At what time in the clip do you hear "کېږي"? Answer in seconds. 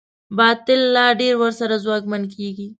2.35-2.67